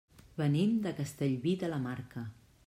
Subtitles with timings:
[0.41, 2.25] Venim de Castellví de la Marca.